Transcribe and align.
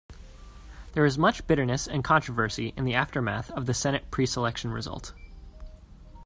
There 0.93 1.03
was 1.03 1.19
much 1.19 1.45
bitterness 1.45 1.87
and 1.87 2.03
controversy 2.03 2.73
in 2.75 2.85
the 2.85 2.95
aftermath 2.95 3.51
of 3.51 3.67
the 3.67 3.73
Senate 3.75 4.09
preselection 4.09 4.73
result. 4.73 5.13